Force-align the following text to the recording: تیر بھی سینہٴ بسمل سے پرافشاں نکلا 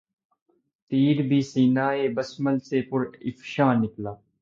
تیر 0.91 1.17
بھی 1.27 1.39
سینہٴ 1.41 1.99
بسمل 2.15 2.55
سے 2.67 2.77
پرافشاں 2.89 3.73
نکلا 3.81 4.13